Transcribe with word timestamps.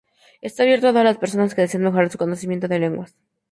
Está 0.47 0.63
abierto 0.63 0.87
a 0.87 0.91
todas 0.93 1.03
las 1.05 1.19
personas 1.19 1.53
que 1.53 1.61
deseen 1.61 1.83
mejorar 1.83 2.09
su 2.11 2.17
conocimiento 2.17 2.67
de 2.67 2.79
lenguas. 2.79 3.15